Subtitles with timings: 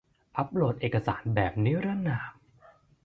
[0.37, 2.31] อัพโหลดเอกสารแบบนิรนาม